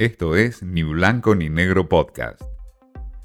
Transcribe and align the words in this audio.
Esto 0.00 0.36
es 0.36 0.62
Ni 0.62 0.84
Blanco 0.84 1.34
ni 1.34 1.48
Negro 1.48 1.88
Podcast. 1.88 2.40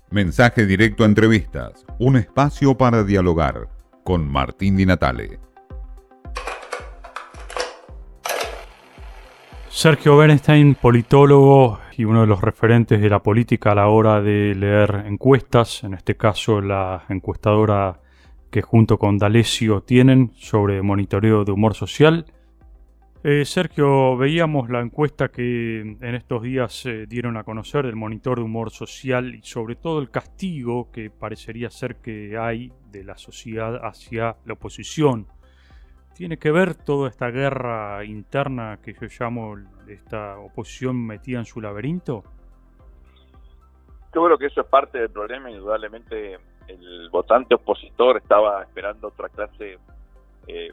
Mensaje 0.10 0.66
directo 0.66 1.04
a 1.04 1.06
entrevistas, 1.06 1.86
un 2.00 2.16
espacio 2.16 2.76
para 2.76 3.04
dialogar 3.04 3.70
con 4.04 4.28
Martín 4.28 4.76
Di 4.76 4.88
Natale. 4.88 5.38
Sergio 9.70 10.18
Bernstein, 10.18 10.74
politólogo 10.74 11.80
y 11.96 12.06
uno 12.06 12.22
de 12.22 12.28
los 12.28 12.42
referentes 12.42 13.00
de 13.00 13.10
la 13.12 13.22
política 13.22 13.74
a 13.74 13.76
la 13.76 13.88
hora 13.90 14.20
de 14.20 14.56
leer 14.56 15.04
encuestas, 15.06 15.84
en 15.84 15.94
este 15.94 16.18
caso 16.18 16.60
la 16.60 17.04
encuestadora 17.08 18.02
que 18.50 18.64
junto 18.64 18.98
con 18.98 19.20
D'Alessio 19.20 19.84
tienen 19.84 20.32
sobre 20.38 20.82
monitoreo 20.82 21.46
de 21.46 21.52
humor 21.52 21.76
social 21.76 22.26
eh, 23.24 23.46
Sergio, 23.46 24.18
veíamos 24.18 24.70
la 24.70 24.82
encuesta 24.82 25.30
que 25.30 25.80
en 25.80 26.16
estos 26.16 26.42
días 26.42 26.74
se 26.74 27.06
dieron 27.08 27.38
a 27.38 27.44
conocer 27.44 27.86
del 27.86 27.96
monitor 27.96 28.38
de 28.38 28.44
humor 28.44 28.70
social 28.70 29.34
y 29.34 29.42
sobre 29.44 29.76
todo 29.76 30.00
el 30.00 30.10
castigo 30.10 30.92
que 30.92 31.10
parecería 31.10 31.70
ser 31.70 31.96
que 31.98 32.38
hay 32.38 32.72
de 32.92 33.04
la 33.04 33.18
sociedad 33.18 33.80
hacia 33.84 34.36
la 34.46 34.54
oposición. 34.54 35.28
¿Tiene 36.16 36.38
que 36.38 36.52
ver 36.52 36.76
toda 36.76 37.10
esta 37.10 37.32
guerra 37.32 38.04
interna 38.06 38.80
que 38.84 38.94
yo 38.94 39.08
llamo 39.20 39.56
esta 39.88 40.38
oposición 40.38 41.04
metida 41.06 41.40
en 41.40 41.46
su 41.46 41.60
laberinto? 41.60 42.24
Yo 44.14 44.24
creo 44.24 44.38
que 44.38 44.46
eso 44.46 44.62
es 44.62 44.68
parte 44.68 45.00
del 45.00 45.10
problema. 45.10 45.50
Indudablemente 45.50 46.38
el 46.68 47.10
votante 47.10 47.56
opositor 47.56 48.18
estaba 48.18 48.62
esperando 48.62 49.08
otra 49.08 49.28
clase 49.30 49.80
eh, 50.48 50.72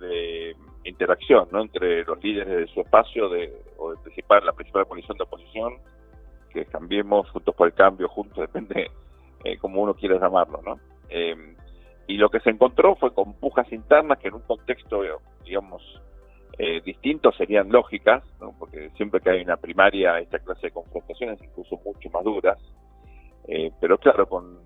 de 0.00 0.56
interacción 0.84 1.48
¿no? 1.50 1.62
entre 1.62 2.04
los 2.04 2.22
líderes 2.22 2.56
de 2.56 2.66
su 2.68 2.80
espacio 2.80 3.28
de, 3.28 3.52
o 3.78 3.90
de 3.90 3.96
principal, 3.98 4.44
la 4.44 4.52
principal 4.52 4.86
coalición 4.86 5.16
de 5.16 5.24
oposición, 5.24 5.74
que 6.52 6.66
cambiemos 6.66 7.28
juntos 7.30 7.54
por 7.54 7.68
el 7.68 7.74
cambio, 7.74 8.08
juntos, 8.08 8.38
depende 8.52 8.90
eh, 9.44 9.58
como 9.58 9.82
uno 9.82 9.94
quiera 9.94 10.18
llamarlo. 10.18 10.60
¿no? 10.64 10.78
Eh, 11.08 11.34
y 12.06 12.16
lo 12.16 12.28
que 12.28 12.40
se 12.40 12.50
encontró 12.50 12.96
fue 12.96 13.14
con 13.14 13.34
pujas 13.34 13.70
internas 13.72 14.18
que 14.18 14.28
en 14.28 14.34
un 14.34 14.42
contexto, 14.42 15.02
digamos, 15.44 15.82
eh, 16.58 16.80
distinto 16.84 17.32
serían 17.32 17.70
lógicas, 17.70 18.22
¿no? 18.40 18.54
porque 18.58 18.90
siempre 18.96 19.20
que 19.20 19.30
hay 19.30 19.42
una 19.42 19.56
primaria, 19.56 20.18
esta 20.18 20.38
clase 20.38 20.68
de 20.68 20.72
confrontaciones, 20.72 21.42
incluso 21.42 21.80
mucho 21.84 22.10
más 22.10 22.22
duras, 22.22 22.58
eh, 23.48 23.72
pero 23.80 23.98
claro, 23.98 24.28
con 24.28 24.58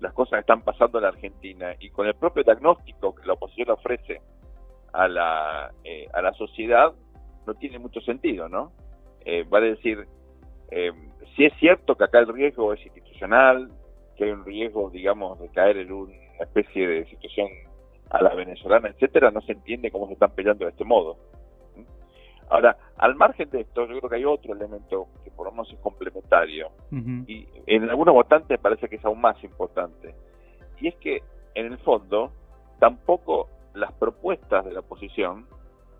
las 0.00 0.12
cosas 0.14 0.32
que 0.32 0.40
están 0.40 0.62
pasando 0.62 0.98
en 0.98 1.02
la 1.02 1.10
Argentina 1.10 1.74
y 1.78 1.90
con 1.90 2.06
el 2.06 2.14
propio 2.14 2.42
diagnóstico 2.42 3.14
que 3.14 3.26
la 3.26 3.34
oposición 3.34 3.70
ofrece 3.70 4.20
a 4.98 5.06
la, 5.06 5.70
eh, 5.84 6.08
a 6.12 6.20
la 6.20 6.32
sociedad 6.32 6.92
no 7.46 7.54
tiene 7.54 7.78
mucho 7.78 8.00
sentido, 8.00 8.48
¿no? 8.48 8.72
Eh, 9.24 9.44
vale 9.48 9.70
decir, 9.70 10.08
eh, 10.72 10.90
si 11.36 11.44
es 11.44 11.52
cierto 11.60 11.94
que 11.94 12.02
acá 12.02 12.18
el 12.18 12.26
riesgo 12.26 12.72
es 12.72 12.84
institucional, 12.84 13.70
que 14.16 14.24
hay 14.24 14.30
un 14.32 14.44
riesgo, 14.44 14.90
digamos, 14.90 15.38
de 15.38 15.48
caer 15.50 15.76
en 15.76 15.92
una 15.92 16.12
especie 16.40 16.88
de 16.88 17.06
situación 17.06 17.46
a 18.10 18.20
la 18.22 18.34
venezolana, 18.34 18.88
etcétera, 18.88 19.30
no 19.30 19.40
se 19.42 19.52
entiende 19.52 19.92
cómo 19.92 20.08
se 20.08 20.14
están 20.14 20.32
peleando 20.32 20.64
de 20.64 20.72
este 20.72 20.84
modo. 20.84 21.16
Ahora, 22.50 22.76
al 22.96 23.14
margen 23.14 23.48
de 23.50 23.60
esto, 23.60 23.86
yo 23.86 23.98
creo 23.98 24.10
que 24.10 24.16
hay 24.16 24.24
otro 24.24 24.52
elemento 24.52 25.06
que 25.22 25.30
por 25.30 25.46
lo 25.46 25.52
menos 25.52 25.70
es 25.72 25.78
complementario 25.78 26.70
y 26.90 27.46
en 27.66 27.88
algunos 27.88 28.14
votantes 28.14 28.58
parece 28.58 28.88
que 28.88 28.96
es 28.96 29.04
aún 29.04 29.20
más 29.20 29.42
importante. 29.44 30.14
Y 30.80 30.88
es 30.88 30.94
que, 30.96 31.22
en 31.54 31.66
el 31.66 31.78
fondo, 31.78 32.32
tampoco 32.80 33.48
las 33.78 33.92
propuestas 33.92 34.64
de 34.64 34.72
la 34.72 34.80
oposición 34.80 35.46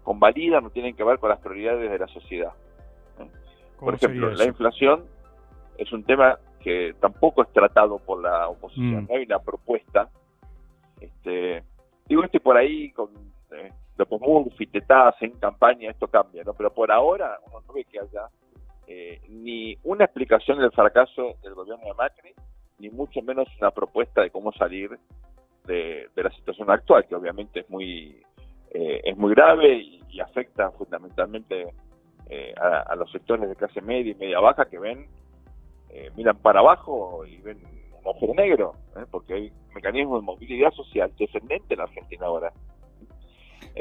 convalidan 0.03 0.65
o 0.67 0.71
tienen 0.71 0.97
que 0.97 1.05
ver 1.05 1.19
con 1.19 1.31
las 1.31 1.41
prioridades 1.41 1.91
de 1.91 1.99
la 1.99 2.09
sociedad. 2.09 2.53
¿eh? 3.19 3.29
Por 3.79 3.95
ejemplo, 3.95 4.31
la 4.31 4.45
inflación 4.45 5.05
es 5.77 5.93
un 5.93 6.05
tema 6.05 6.39
que 6.61 6.95
tampoco 7.01 7.43
es 7.43 7.53
tratado 7.53 7.99
por 7.99 8.23
la 8.23 8.49
oposición. 8.49 9.05
Mm. 9.05 9.07
No 9.09 9.15
hay 9.15 9.25
una 9.25 9.39
propuesta. 9.39 10.09
Este, 11.01 11.63
digo, 12.07 12.25
este 12.25 12.41
por 12.41 12.57
ahí 12.57 12.91
con 12.93 13.11
eh, 13.53 13.73
Tetaz 14.73 15.15
en 15.23 15.33
campaña, 15.39 15.91
esto 15.91 16.09
cambia, 16.09 16.43
¿no? 16.45 16.55
Pero 16.55 16.73
por 16.73 16.91
ahora 16.91 17.39
uno 17.47 17.63
no 17.67 17.73
ve 17.73 17.85
que 17.85 18.01
haya 18.01 18.29
eh, 18.87 19.21
ni 19.29 19.77
una 19.85 20.05
explicación 20.05 20.59
del 20.59 20.73
fracaso 20.73 21.35
del 21.43 21.55
gobierno 21.55 21.85
de 21.85 21.95
Macri, 21.95 22.35
ni 22.79 22.91
mucho 22.91 23.21
menos 23.23 23.49
una 23.61 23.71
propuesta 23.71 24.23
de 24.23 24.31
cómo 24.31 24.53
salir 24.53 24.99
de, 25.69 26.09
la 26.17 26.31
situación 26.31 26.71
actual, 26.71 27.07
que 27.07 27.15
obviamente 27.15 27.61
es 27.61 27.71
muy, 27.71 28.21
eh, 28.71 29.01
es 29.05 29.17
muy 29.17 29.35
grave 29.35 29.77
y, 29.77 29.99
afecta 30.21 30.73
fundamentalmente 30.73 31.69
eh, 32.29 32.53
a, 32.61 32.97
los 32.97 33.09
sectores 33.13 33.49
de 33.49 33.55
clase 33.55 33.81
media 33.81 34.11
y 34.11 34.15
media 34.17 34.41
baja 34.41 34.65
que 34.65 34.77
ven, 34.77 35.07
eh, 35.91 36.11
miran 36.17 36.37
para 36.39 36.59
abajo 36.59 37.25
y 37.25 37.37
ven 37.37 37.59
un 37.93 38.01
ojo 38.03 38.35
negro, 38.35 38.73
porque 39.13 39.35
hay 39.35 39.53
mecanismos 39.77 40.21
de 40.21 40.27
movilidad 40.27 40.73
social 40.73 41.13
descendente 41.17 41.75
en 41.75 41.81
Argentina 41.81 42.27
ahora. 42.27 42.53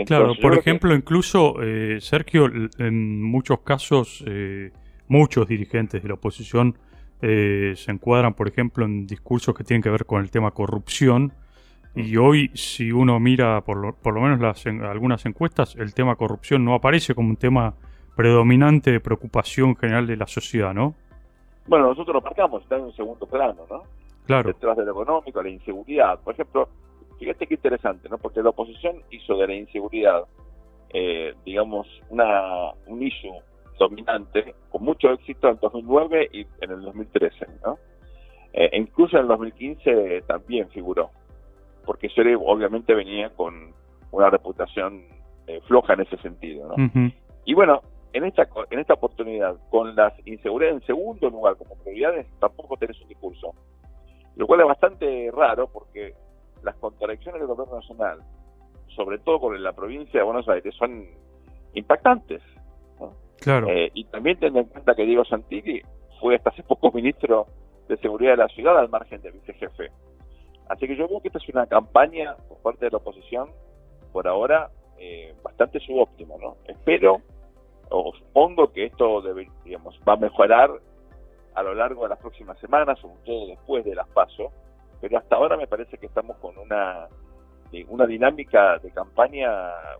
claro, 0.06 0.34
por 0.40 0.56
ejemplo, 0.56 0.94
incluso, 0.94 1.56
Sergio, 2.02 2.46
en 2.78 3.24
muchos 3.24 3.62
casos, 3.62 4.24
muchos 5.08 5.48
dirigentes 5.48 6.04
de 6.04 6.08
la 6.08 6.14
oposición 6.14 6.78
se 7.20 7.92
encuadran, 7.92 8.36
por 8.36 8.48
ejemplo, 8.48 8.86
en 8.86 9.08
discursos 9.08 9.56
que 9.56 9.64
tienen 9.64 9.82
que 9.82 9.90
ver 9.90 10.06
con 10.06 10.22
el 10.22 10.30
tema 10.30 10.52
corrupción, 10.52 11.34
y 11.98 12.16
hoy, 12.18 12.52
si 12.54 12.92
uno 12.92 13.20
mira 13.20 13.62
por 13.62 13.78
lo, 13.78 13.94
por 13.94 14.14
lo 14.14 14.22
menos 14.22 14.40
las, 14.40 14.66
algunas 14.66 15.26
encuestas, 15.26 15.76
el 15.76 15.94
tema 15.94 16.16
corrupción 16.16 16.64
no 16.64 16.76
aparece 16.76 17.16
como 17.16 17.30
un 17.30 17.38
tema 17.38 17.74
predominante 18.16 18.92
de 18.92 19.00
preocupación 19.00 19.76
general 19.76 20.06
de 20.06 20.16
la 20.16 20.28
sociedad, 20.28 20.74
¿no? 20.74 20.96
Bueno, 21.68 21.88
nosotros 21.88 22.14
lo 22.14 22.22
marcamos, 22.22 22.64
está 22.64 22.78
en 22.78 22.84
un 22.84 22.94
segundo 22.94 23.26
plano, 23.26 23.66
¿no? 23.70 23.84
Claro. 24.26 24.48
Detrás 24.48 24.78
de 24.78 24.86
lo 24.86 24.92
económico, 24.92 25.42
la 25.42 25.50
inseguridad. 25.50 26.20
Por 26.20 26.34
ejemplo, 26.34 26.70
fíjate 27.20 27.48
qué 27.48 27.56
interesante, 27.56 28.10
¿no? 28.10 28.18
Porque 28.18 28.42
la 28.42 28.50
oposición 28.50 29.02
hizo 29.12 29.36
de 29.38 29.48
la 29.48 29.56
inseguridad, 29.56 30.24
eh, 30.90 31.34
digamos, 31.46 31.88
una, 32.10 32.72
un 32.86 33.02
issue 33.02 33.34
dominante 33.80 34.54
con 34.70 34.84
mucho 34.84 35.12
éxito 35.12 35.50
en 35.50 35.58
2009 35.60 36.30
y 36.32 36.42
en 36.62 36.72
el 36.72 36.82
2013, 36.82 37.48
¿no? 37.66 37.78
Eh, 38.54 38.70
incluso 38.74 39.18
en 39.18 39.24
el 39.24 39.28
2015 39.30 40.24
también 40.28 40.70
figuró 40.70 41.12
porque 41.88 42.10
Sere 42.10 42.36
obviamente 42.36 42.94
venía 42.94 43.30
con 43.30 43.74
una 44.12 44.30
reputación 44.30 45.06
eh, 45.48 45.62
floja 45.68 45.94
en 45.94 46.02
ese 46.02 46.18
sentido. 46.18 46.68
¿no? 46.68 47.12
Y 47.46 47.54
bueno, 47.54 47.82
en 48.12 48.26
esta, 48.26 48.48
en 48.70 48.80
esta 48.80 48.94
oportunidad, 48.94 49.56
con 49.70 49.96
las 49.96 50.14
inseguridades 50.28 50.82
en 50.82 50.86
segundo 50.86 51.30
lugar 51.30 51.56
como 51.56 51.76
prioridades, 51.76 52.28
tampoco 52.40 52.76
tenés 52.76 53.02
un 53.02 53.08
discurso. 53.08 53.54
Lo 54.36 54.46
cual 54.46 54.60
es 54.60 54.68
bastante 54.68 55.32
raro 55.34 55.68
porque 55.72 56.14
las 56.62 56.76
contradicciones 56.76 57.40
del 57.40 57.48
gobierno 57.48 57.78
nacional, 57.78 58.20
sobre 58.96 59.20
todo 59.20 59.40
con 59.40 59.64
la 59.64 59.72
provincia 59.72 60.20
de 60.20 60.26
Buenos 60.26 60.48
Aires, 60.50 60.76
son 60.76 61.06
impactantes. 61.74 62.42
Claro. 63.40 63.68
Eh, 63.70 63.92
y 63.94 64.04
también 64.06 64.38
teniendo 64.40 64.62
en 64.62 64.66
cuenta 64.66 64.94
que 64.94 65.06
Diego 65.06 65.24
Santilli 65.24 65.82
fue 66.20 66.36
hasta 66.36 66.50
hace 66.50 66.64
poco 66.64 66.92
ministro 66.92 67.46
de 67.88 67.96
Seguridad 67.98 68.32
de 68.32 68.38
la 68.38 68.48
Ciudad 68.50 68.78
al 68.78 68.90
margen 68.90 69.22
del 69.22 69.34
vicejefe. 69.34 69.90
Así 70.70 70.88
que 70.88 70.96
yo 70.96 71.08
creo 71.08 71.22
que 71.22 71.30
esta 71.30 71.40
es 71.40 71.50
una 71.50 71.66
campaña 71.66 72.36
por 72.48 72.58
parte 72.60 72.86
de 72.86 72.92
la 72.92 72.98
oposición, 72.98 73.52
por 74.12 74.28
ahora, 74.28 74.70
eh, 74.98 75.34
bastante 75.44 75.80
subóptima, 75.80 76.36
¿no? 76.42 76.58
Espero 76.66 77.22
o 77.90 78.14
supongo 78.18 78.72
que 78.74 78.86
esto 78.86 79.22
debe, 79.22 79.50
digamos, 79.64 80.00
va 80.08 80.14
a 80.14 80.18
mejorar 80.18 80.70
a 81.56 81.64
lo 81.64 81.74
largo 81.74 82.04
de 82.04 82.10
las 82.10 82.20
próximas 82.20 82.60
semanas, 82.60 83.00
sobre 83.00 83.16
todo 83.26 83.48
después 83.48 83.86
de 83.86 83.96
las 83.96 84.08
pasos, 84.10 84.52
pero 85.00 85.18
hasta 85.18 85.36
ahora 85.36 85.58
me 85.58 85.68
parece 85.68 85.98
que 85.98 86.08
estamos 86.08 86.38
con 86.38 86.58
una 86.58 87.08
eh, 87.72 87.86
una 87.90 88.06
dinámica 88.06 88.78
de 88.80 88.92
campaña 88.92 89.50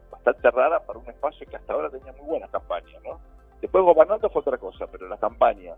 bastante 0.10 0.50
rara 0.52 0.80
para 0.86 1.00
un 1.00 1.08
espacio 1.10 1.46
que 1.48 1.56
hasta 1.56 1.74
ahora 1.74 1.90
tenía 1.90 2.14
muy 2.14 2.28
buenas 2.28 2.50
campañas, 2.50 3.02
¿no? 3.04 3.20
Después 3.62 3.84
gobernando 3.84 4.30
fue 4.30 4.42
otra 4.42 4.58
cosa, 4.58 4.86
pero 4.88 5.08
las 5.08 5.20
campañas 5.20 5.78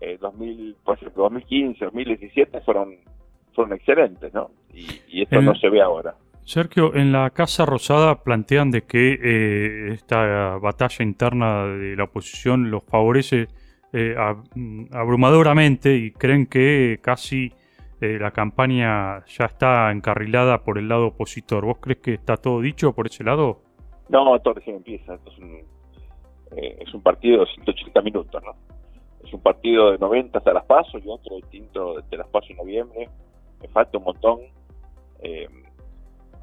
eh, 0.00 0.18
2000, 0.18 0.76
por 0.84 0.96
ejemplo, 0.96 1.24
2015, 1.24 1.84
2017 1.84 2.60
fueron 2.62 2.98
fueron 3.58 3.74
excelentes, 3.74 4.32
¿no? 4.32 4.52
Y, 4.72 5.22
esto 5.22 5.42
no 5.42 5.52
se 5.56 5.68
ve 5.68 5.82
ahora. 5.82 6.14
Sergio, 6.44 6.94
en 6.94 7.10
la 7.10 7.30
Casa 7.30 7.66
Rosada 7.66 8.22
plantean 8.22 8.70
de 8.70 8.82
que 8.82 9.18
eh, 9.20 9.92
esta 9.94 10.58
batalla 10.58 11.04
interna 11.04 11.66
de 11.66 11.96
la 11.96 12.04
oposición 12.04 12.70
los 12.70 12.84
favorece 12.84 13.48
eh, 13.92 14.14
abrumadoramente 14.92 15.96
y 15.96 16.12
creen 16.12 16.46
que 16.46 17.00
casi 17.02 17.52
eh, 18.00 18.16
la 18.20 18.30
campaña 18.30 19.24
ya 19.26 19.46
está 19.46 19.90
encarrilada 19.90 20.62
por 20.62 20.78
el 20.78 20.88
lado 20.88 21.08
opositor. 21.08 21.64
¿Vos 21.64 21.78
crees 21.80 21.98
que 21.98 22.14
está 22.14 22.36
todo 22.36 22.60
dicho 22.60 22.92
por 22.92 23.08
ese 23.08 23.24
lado? 23.24 23.62
No, 24.08 24.36
esto 24.36 24.52
recién 24.54 24.76
empieza. 24.76 25.14
Esto 25.14 25.32
es 25.32 25.38
un, 25.38 25.58
es 26.56 26.94
un 26.94 27.02
partido 27.02 27.40
de 27.40 27.46
180 27.46 28.00
minutos, 28.02 28.40
¿no? 28.44 28.52
Es 29.26 29.34
un 29.34 29.40
partido 29.40 29.90
de 29.90 29.98
90 29.98 30.38
hasta 30.38 30.52
las 30.52 30.64
pasos 30.64 31.02
y 31.04 31.08
otro 31.08 31.34
distinto 31.36 32.00
de 32.00 32.16
las 32.16 32.28
pasos 32.28 32.50
en 32.50 32.58
noviembre 32.58 33.08
me 33.60 33.68
falta 33.68 33.98
un 33.98 34.04
montón. 34.04 34.40
Eh, 35.20 35.48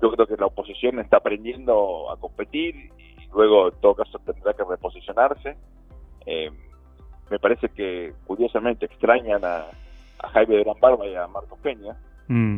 yo 0.01 0.11
creo 0.11 0.27
que 0.27 0.37
la 0.37 0.47
oposición 0.47 0.99
está 0.99 1.17
aprendiendo 1.17 2.11
a 2.11 2.17
competir 2.17 2.75
y 2.97 3.27
luego 3.33 3.69
en 3.69 3.79
todo 3.79 3.95
caso 3.95 4.19
tendrá 4.19 4.53
que 4.53 4.63
reposicionarse. 4.63 5.55
Eh, 6.25 6.51
me 7.29 7.39
parece 7.39 7.69
que 7.69 8.13
curiosamente 8.25 8.85
extrañan 8.85 9.43
a, 9.43 9.65
Jaime 10.33 10.55
de 10.55 10.63
Gran 10.63 10.79
Barba 10.79 11.05
y 11.07 11.15
a 11.15 11.27
Marcos 11.27 11.59
Peña. 11.59 11.95
Mm. 12.27 12.57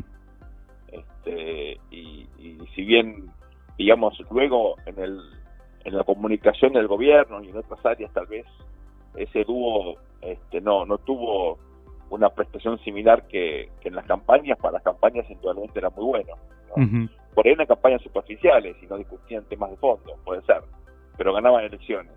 Este, 0.87 1.79
y, 1.91 2.27
si 2.75 2.83
bien, 2.83 3.29
digamos, 3.77 4.17
luego 4.31 4.75
en, 4.85 4.99
el, 4.99 5.19
en 5.83 5.97
la 5.97 6.03
comunicación 6.03 6.73
del 6.73 6.87
gobierno 6.87 7.43
y 7.43 7.49
en 7.49 7.57
otras 7.57 7.85
áreas 7.85 8.11
tal 8.13 8.27
vez 8.27 8.45
ese 9.15 9.43
dúo 9.43 9.97
este, 10.21 10.61
no, 10.61 10.85
no 10.85 10.97
tuvo 10.99 11.57
una 12.09 12.29
prestación 12.29 12.79
similar 12.79 13.27
que, 13.27 13.69
en 13.83 13.95
las 13.95 14.05
campañas, 14.05 14.57
para 14.57 14.73
las 14.73 14.83
campañas 14.83 15.29
indudablemente 15.29 15.79
era 15.79 15.89
muy 15.89 16.05
bueno. 16.05 16.33
Por 17.33 17.45
ahí 17.45 17.53
eran 17.53 17.67
campañas 17.67 18.01
superficiales 18.01 18.75
y 18.81 18.87
no 18.87 18.97
discutían 18.97 19.43
temas 19.45 19.71
de 19.71 19.77
fondo, 19.77 20.15
puede 20.25 20.41
ser, 20.43 20.61
pero 21.17 21.33
ganaban 21.33 21.63
elecciones. 21.63 22.13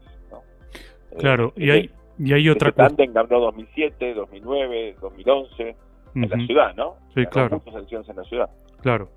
Claro, 1.19 1.53
y, 1.57 1.71
hay, 1.71 1.91
y 2.19 2.33
hay 2.33 2.49
otra 2.49 2.73
cosa. 2.73 2.95
ganó 3.09 3.41
2007, 3.41 4.15
2009, 4.15 4.97
2011 5.01 5.77
en 6.15 6.29
la 6.29 6.47
ciudad, 6.47 6.75
¿no? 6.77 6.97
Sí, 7.15 7.27
claro. 7.27 7.57
Muchas 7.57 7.75
elecciones 7.75 8.09
en 8.09 8.17
la 8.17 8.25
ciudad. 8.25 8.51
Claro. 8.83 9.11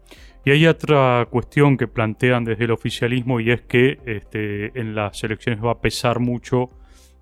Y 0.45 0.51
hay 0.51 0.67
otra 0.67 1.27
cuestión 1.29 1.77
que 1.77 1.87
plantean 1.87 2.43
desde 2.43 2.65
el 2.65 2.71
oficialismo 2.71 3.39
y 3.39 3.51
es 3.51 3.61
que 3.61 3.99
este, 4.05 4.77
en 4.79 4.93
las 4.93 5.23
elecciones 5.23 5.63
va 5.63 5.71
a 5.71 5.81
pesar 5.81 6.19
mucho 6.19 6.69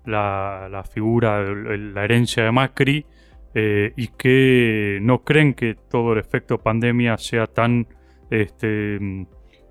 la, 0.04 0.68
la 0.70 0.82
figura, 0.82 1.40
la 1.42 2.04
herencia 2.04 2.44
de 2.44 2.50
Macri 2.50 3.06
eh, 3.54 3.92
y 3.96 4.08
que 4.08 4.98
no 5.02 5.22
creen 5.24 5.54
que 5.54 5.74
todo 5.74 6.14
el 6.14 6.18
efecto 6.18 6.58
pandemia 6.58 7.18
sea 7.18 7.46
tan, 7.46 7.86
este, 8.30 8.98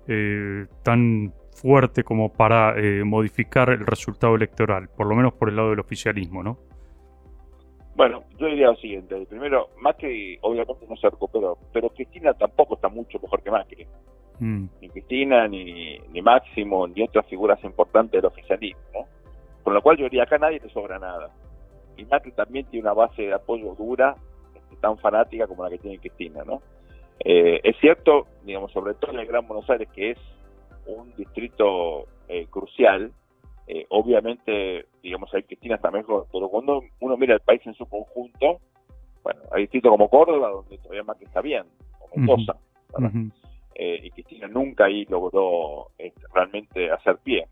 eh, 0.06 0.66
tan 0.84 1.32
fuerte 1.50 2.04
como 2.04 2.32
para 2.32 2.78
eh, 2.78 3.02
modificar 3.04 3.70
el 3.70 3.84
resultado 3.84 4.36
electoral, 4.36 4.88
por 4.96 5.06
lo 5.06 5.16
menos 5.16 5.32
por 5.34 5.48
el 5.48 5.56
lado 5.56 5.70
del 5.70 5.80
oficialismo, 5.80 6.42
¿no? 6.42 6.58
Bueno, 7.94 8.24
yo 8.38 8.46
diría 8.46 8.68
lo 8.68 8.76
siguiente. 8.76 9.26
Primero, 9.28 9.68
Macri 9.80 10.38
obviamente 10.40 10.86
no 10.88 10.96
se 10.96 11.10
recuperó, 11.10 11.58
pero 11.72 11.90
Cristina 11.90 12.32
tampoco 12.34 12.76
está 12.76 12.88
mucho 12.88 13.18
mejor 13.20 13.42
que 13.42 13.50
Macri. 13.50 13.86
Mm. 14.38 14.64
Ni 14.80 14.88
Cristina, 14.88 15.46
ni, 15.46 15.98
ni 15.98 16.22
Máximo, 16.22 16.86
ni 16.86 17.02
otras 17.02 17.26
figuras 17.26 17.62
importantes 17.64 18.22
del 18.22 18.30
oficialismo. 18.30 19.08
Con 19.62 19.74
lo 19.74 19.82
cual 19.82 19.98
yo 19.98 20.04
diría, 20.04 20.22
acá 20.22 20.38
nadie 20.38 20.60
le 20.60 20.70
sobra 20.70 20.98
nada 20.98 21.30
y 21.96 22.04
Macri 22.04 22.32
también 22.32 22.66
tiene 22.66 22.84
una 22.84 22.94
base 22.94 23.22
de 23.22 23.34
apoyo 23.34 23.74
dura, 23.74 24.16
este, 24.54 24.76
tan 24.76 24.98
fanática 24.98 25.46
como 25.46 25.64
la 25.64 25.70
que 25.70 25.78
tiene 25.78 25.98
Cristina, 25.98 26.44
¿no? 26.44 26.62
Eh, 27.24 27.60
es 27.62 27.76
cierto, 27.78 28.26
digamos, 28.44 28.72
sobre 28.72 28.94
todo 28.94 29.12
en 29.12 29.20
el 29.20 29.26
Gran 29.26 29.46
Buenos 29.46 29.68
Aires, 29.70 29.88
que 29.94 30.10
es 30.12 30.18
un 30.86 31.14
distrito 31.14 32.06
eh, 32.28 32.46
crucial, 32.50 33.12
eh, 33.68 33.86
obviamente, 33.90 34.86
digamos, 35.02 35.32
ahí 35.32 35.44
Cristina 35.44 35.76
está 35.76 35.90
mejor, 35.90 36.26
pero 36.32 36.48
cuando 36.48 36.82
uno 37.00 37.16
mira 37.16 37.34
el 37.34 37.40
país 37.40 37.64
en 37.64 37.74
su 37.74 37.86
conjunto, 37.86 38.58
bueno, 39.22 39.40
hay 39.52 39.62
distritos 39.62 39.90
como 39.90 40.08
Córdoba, 40.08 40.50
donde 40.50 40.78
todavía 40.78 41.04
Macri 41.04 41.26
está 41.26 41.40
bien, 41.40 41.64
o 42.00 42.08
Mendoza, 42.16 42.56
y 43.74 44.10
Cristina 44.10 44.48
nunca 44.48 44.86
ahí 44.86 45.04
logró 45.06 45.88
realmente 46.34 46.90
hacer 46.90 47.18
pie, 47.18 47.46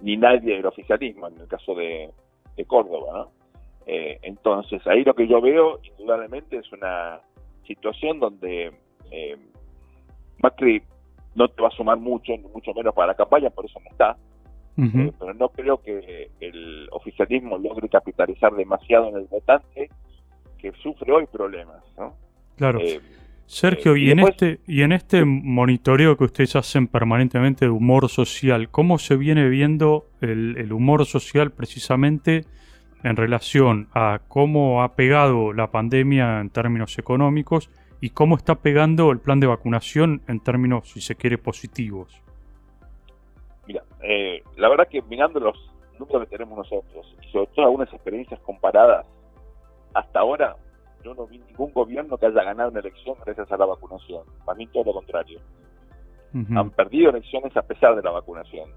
ni 0.00 0.16
nadie 0.18 0.56
del 0.56 0.66
oficialismo, 0.66 1.28
en 1.28 1.40
el 1.40 1.48
caso 1.48 1.74
de, 1.74 2.10
de 2.60 2.66
Córdoba. 2.66 3.28
Eh, 3.86 4.18
entonces, 4.22 4.86
ahí 4.86 5.02
lo 5.04 5.14
que 5.14 5.26
yo 5.26 5.40
veo, 5.40 5.80
indudablemente, 5.82 6.58
es 6.58 6.70
una 6.72 7.20
situación 7.66 8.20
donde 8.20 8.72
eh, 9.10 9.36
Macri 10.42 10.82
no 11.34 11.48
te 11.48 11.62
va 11.62 11.68
a 11.68 11.72
sumar 11.72 11.98
mucho, 11.98 12.32
ni 12.32 12.46
mucho 12.48 12.72
menos 12.74 12.94
para 12.94 13.08
la 13.08 13.14
campaña, 13.14 13.50
por 13.50 13.64
eso 13.64 13.80
no 13.80 13.90
está. 13.90 14.16
Eh, 14.78 15.12
pero 15.18 15.34
no 15.34 15.50
creo 15.50 15.82
que 15.82 16.30
el 16.40 16.88
oficialismo 16.92 17.58
logre 17.58 17.86
capitalizar 17.90 18.54
demasiado 18.54 19.08
en 19.08 19.16
el 19.16 19.26
votante 19.26 19.90
que 20.56 20.72
sufre 20.82 21.12
hoy 21.12 21.26
problemas. 21.26 21.82
Claro. 22.56 22.78
Sergio, 23.50 23.96
y, 23.96 24.12
en 24.12 24.20
este 24.20 24.60
y 24.68 24.82
en 24.82 24.92
este 24.92 25.24
monitoreo 25.24 26.16
que 26.16 26.22
ustedes 26.22 26.54
hacen 26.54 26.86
permanentemente 26.86 27.64
de 27.64 27.70
humor 27.72 28.08
social, 28.08 28.70
¿cómo 28.70 28.96
se 28.96 29.16
viene 29.16 29.48
viendo 29.48 30.06
el, 30.20 30.72
humor 30.72 31.04
social 31.04 31.50
precisamente 31.50 32.44
en 33.02 33.16
relación 33.16 33.88
a 33.92 34.20
cómo 34.28 34.84
ha 34.84 34.94
pegado 34.94 35.52
la 35.52 35.72
pandemia 35.72 36.38
en 36.38 36.50
términos 36.50 36.96
económicos 36.96 37.70
y 38.00 38.10
cómo 38.10 38.36
está 38.36 38.54
pegando 38.54 39.10
el 39.10 39.18
plan 39.18 39.40
de 39.40 39.48
vacunación 39.48 40.22
en 40.28 40.38
términos, 40.38 40.88
si 40.88 41.00
se 41.00 41.16
quiere, 41.16 41.36
positivos? 41.36 42.22
Mira, 43.66 43.82
eh, 44.00 44.44
la 44.58 44.68
verdad 44.68 44.86
que 44.86 45.02
mirando 45.02 45.40
los 45.40 45.58
números 45.98 46.28
que 46.28 46.36
tenemos 46.36 46.56
nosotros 46.56 47.16
y 47.20 47.32
sobre 47.32 47.48
todo 47.48 47.64
algunas 47.64 47.92
experiencias 47.92 48.38
comparadas 48.42 49.06
hasta 49.92 50.20
ahora, 50.20 50.54
yo 51.04 51.14
no 51.14 51.26
vi 51.26 51.38
ningún 51.38 51.72
gobierno 51.72 52.16
que 52.16 52.26
haya 52.26 52.44
ganado 52.44 52.70
una 52.70 52.80
elección 52.80 53.16
gracias 53.24 53.50
a 53.50 53.56
la 53.56 53.66
vacunación, 53.66 54.24
más 54.46 54.56
bien 54.56 54.70
todo 54.70 54.84
lo 54.84 54.94
contrario. 54.94 55.40
Han 56.32 56.70
perdido 56.70 57.10
elecciones 57.10 57.56
a 57.56 57.62
pesar 57.62 57.96
de 57.96 58.02
la 58.02 58.12
vacunación. 58.12 58.70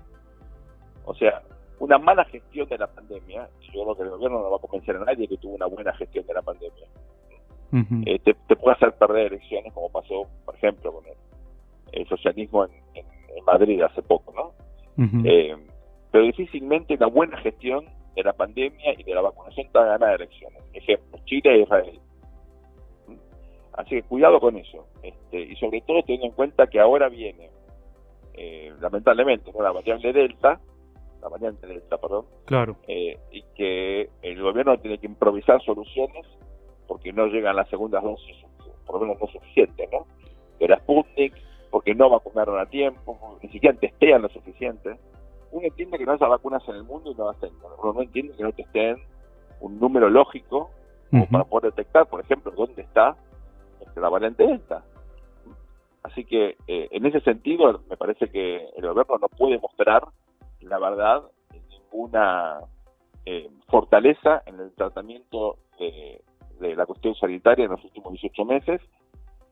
O 1.06 1.14
sea, 1.14 1.44
una 1.80 2.00
mala 2.00 2.25
gestión 2.25 2.68
de 2.68 2.80
la 2.80 2.88
pandemia, 2.88 3.48
yo 3.74 3.84
creo 3.84 3.96
que 3.96 4.04
el 4.04 4.10
gobierno 4.10 4.40
no 4.42 4.50
va 4.50 4.58
a 4.58 4.60
convencer 4.60 4.96
a 4.96 5.06
nadie 5.06 5.28
que 5.28 5.38
tuvo 5.38 5.54
una 5.54 5.68
buena 5.68 5.94
gestión 5.94 6.25
de 6.25 6.34
la 6.34 6.42
pandemia. 6.42 6.88
Eh, 8.06 8.20
te, 8.20 8.56
puede 8.56 8.75
hacer 8.75 8.94
perder 8.94 9.34
elecciones, 9.34 9.74
como 9.74 9.90
pasó, 9.90 10.28
por 10.46 10.56
ejemplo, 10.56 10.94
con 10.94 11.04
el, 11.92 12.08
socialismo 12.08 12.66
en, 12.66 13.06
Madrid 13.46 13.81
hace 13.81 14.02
poco, 14.02 14.31
¿no? 14.31 14.54
Eh, 15.25 15.56
pero 16.12 16.24
difícilmente 16.24 16.96
la 16.98 17.08
buena 17.08 17.38
gestión 17.40 17.86
de 18.16 18.24
la 18.24 18.31
pandemia 18.34 18.94
y 18.98 19.04
de 19.04 19.14
la 19.14 19.22
vacunación 19.22 19.68
te 19.72 19.80
va 19.80 19.86
a 19.86 19.98
ganar 19.98 20.16
elecciones. 20.16 20.64
Ejemplo, 20.74 21.20
Chile 21.25 21.56
e 21.56 21.62
Israel. 21.64 22.00
Así 23.74 23.90
que 23.92 24.04
cuidado 24.04 24.40
con 24.40 24.58
eso. 24.58 24.88
Este, 25.02 25.42
y 25.42 25.56
sobre 25.56 25.81
todo 25.81 26.02
teniendo 26.04 26.28
en 26.28 26.34
cuenta 26.34 26.68
que 26.68 26.80
ahora 26.80 27.10
viene, 27.10 27.50
eh, 28.34 28.74
lamentablemente, 28.80 29.52
la 29.60 29.72
variable 29.72 30.14
Delta, 30.14 30.60
la 31.22 31.30
variante 31.30 31.68
Delta, 31.68 31.98
perdón. 31.98 32.25
Claro. 32.46 32.75
Eh, 32.88 33.18
y 33.31 33.44
que 33.56 34.10
el 34.22 34.42
gobierno 34.42 34.78
tiene 34.78 34.98
que 34.98 35.08
improvisar 35.08 35.62
soluciones 35.64 36.25
porque 36.88 37.14
no 37.14 37.28
llegan 37.28 37.56
las 37.56 37.70
segundas 37.70 38.04
dosis, 38.04 38.36
por 38.86 38.96
lo 38.96 39.02
menos 39.08 39.22
no 39.22 39.28
suficientes, 39.28 39.90
¿no? 39.92 40.06
De 40.60 40.68
la 40.68 40.78
Sputnik, 40.80 41.34
porque 41.72 41.96
no 41.96 42.10
vacunaron 42.10 42.60
a 42.60 42.68
tiempo, 42.68 43.18
ni 43.42 43.50
siquiera 43.50 43.75
testean 43.80 44.22
lo 44.22 44.30
suficiente. 44.30 44.96
Uno 45.52 45.66
entiende 45.66 45.98
que 45.98 46.06
no 46.06 46.12
haya 46.12 46.28
vacunas 46.28 46.68
en 46.68 46.75
el 46.75 46.84
mundo 46.84 47.12
y 47.12 47.16
no 47.16 47.30
hacen. 47.30 47.52
Uno 47.81 47.94
no 47.94 48.02
entiende 48.02 48.36
que 48.36 48.44
no 48.44 48.52
testeen 48.52 48.98
un 49.62 49.80
número 49.80 50.10
lógico 50.10 50.70
para 51.32 51.44
poder 51.44 51.72
detectar, 51.72 52.08
por 52.08 52.22
ejemplo, 52.22 52.51
dónde 52.51 52.82
está 52.82 53.15
la 53.96 54.10
variante 54.10 54.46
Delta. 54.46 54.84
Así 56.04 56.25
que 56.25 56.58
eh, 56.68 56.90
en 56.92 57.06
ese 57.06 57.22
sentido 57.22 57.82
me 57.90 57.98
parece 57.98 58.28
que 58.30 58.70
el 58.75 58.88
gobierno 58.88 59.18
no 59.20 59.30
puede 59.30 59.58
mostrar 59.60 60.04
la 60.62 60.80
verdad 60.80 61.24
ninguna 61.70 62.60
eh, 63.25 63.50
fortaleza 63.68 64.44
en 64.46 64.60
el 64.60 64.72
tratamiento 64.74 65.58
de, 65.80 66.22
la 66.75 66.86
cuestión 66.86 67.13
sanitaria 67.16 67.66
en 67.66 67.72
los 67.72 67.84
últimos 67.84 68.13
18 68.13 68.46
meses, 68.46 68.82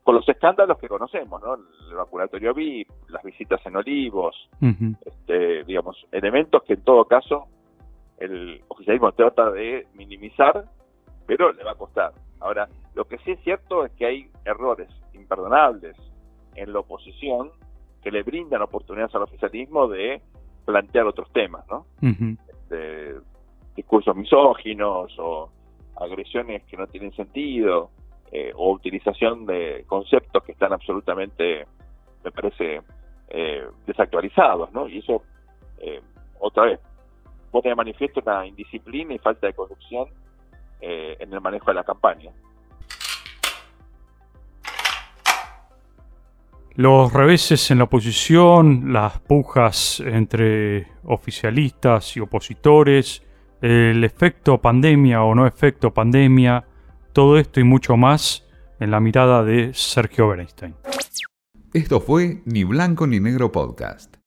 con 0.04 0.16
los 0.16 0.28
escándalos 0.28 0.78
que 0.78 0.88
conocemos, 0.88 1.42
¿no? 1.42 1.56
El 1.56 1.96
vacunatorio 1.96 2.54
VIP, 2.54 2.90
las 3.10 3.22
visitas 3.22 3.60
en 3.66 3.76
Olivos, 3.76 4.50
este, 5.06 5.64
digamos, 5.66 5.98
elementos 6.12 6.64
que 6.64 6.74
en 6.74 6.84
todo 6.84 7.06
caso 7.06 7.48
el 8.18 8.62
oficialismo 8.70 9.12
trata 9.12 9.52
de 9.52 9.88
minimizar, 9.94 10.66
pero 11.25 11.51
le 11.54 11.63
va 11.63 11.72
a 11.72 11.75
costar. 11.75 12.13
Ahora, 12.40 12.68
lo 12.96 13.06
que 13.06 13.18
sí 13.20 13.32
es 13.32 13.40
cierto 13.44 13.86
es 13.86 13.92
que 13.94 14.06
hay 14.06 14.30
errores 14.46 14.90
imperdonables 15.13 15.96
en 16.56 16.74
la 16.74 16.80
oposición 16.80 17.51
que 18.01 18.12
le 18.12 18.24
brindan 18.24 18.62
oportunidades 18.62 19.13
al 19.16 19.24
oficialismo 19.24 19.88
de 19.88 20.22
plantear 20.66 21.06
otros 21.06 21.32
temas, 21.32 21.66
¿no? 21.70 21.86
Este, 22.01 23.16
discursos 23.75 24.16
misóginos 24.16 25.13
o 25.20 25.50
agresiones 25.96 26.63
que 26.63 26.78
no 26.78 26.88
tienen 26.88 27.13
sentido 27.13 27.92
eh, 28.32 28.51
o 28.56 28.72
utilización 28.72 29.46
de 29.46 29.84
conceptos 29.88 30.44
que 30.44 30.54
están 30.54 30.74
absolutamente, 30.74 31.66
me 32.24 32.32
parece, 32.32 32.82
eh, 33.30 33.66
desactualizados, 33.86 34.72
¿no? 34.72 34.88
Y 34.88 35.00
eso, 35.00 35.24
eh, 35.80 36.01
otra 36.40 36.63
vez, 36.63 36.80
pone 37.51 37.70
de 37.70 37.75
manifiesto 37.75 38.22
una 38.25 38.48
indisciplina 38.48 39.13
y 39.13 39.20
falta 39.20 39.48
de 39.48 39.54
conducción 40.82 41.22
en 41.22 41.34
el 41.34 41.42
manejo 41.42 41.66
de 41.68 41.74
la 41.74 41.84
campaña. 41.84 42.32
Los 46.76 47.12
reveses 47.12 47.70
en 47.70 47.80
la 47.80 47.84
oposición, 47.84 48.94
las 48.94 49.20
pujas 49.20 50.00
entre 50.00 50.88
oficialistas 51.04 52.16
y 52.16 52.22
opositores, 52.22 53.24
el 53.62 54.04
efecto 54.04 54.60
pandemia 54.60 55.22
o 55.24 55.36
no 55.36 55.46
efecto 55.46 55.94
pandemia, 55.94 56.66
todo 57.14 57.38
esto 57.38 57.60
y 57.60 57.66
mucho 57.66 57.98
más 57.98 58.48
en 58.80 58.90
la 58.90 59.00
mirada 59.00 59.44
de 59.44 59.74
Sergio 59.74 60.30
Bernstein. 60.30 60.76
Esto 61.74 62.00
fue 62.00 62.42
Ni 62.46 62.64
Blanco 62.64 63.06
ni 63.06 63.20
Negro 63.20 63.52
Podcast. 63.52 64.21